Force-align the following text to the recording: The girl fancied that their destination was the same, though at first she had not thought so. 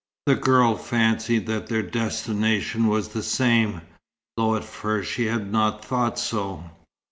The 0.25 0.33
girl 0.33 0.77
fancied 0.77 1.45
that 1.45 1.67
their 1.67 1.83
destination 1.83 2.87
was 2.87 3.09
the 3.09 3.21
same, 3.21 3.81
though 4.35 4.55
at 4.55 4.63
first 4.63 5.11
she 5.11 5.25
had 5.25 5.51
not 5.51 5.85
thought 5.85 6.17
so. 6.17 6.63